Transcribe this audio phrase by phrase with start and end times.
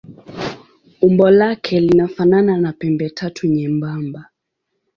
[1.01, 4.29] Umbo lake linafanana na pembetatu nyembamba.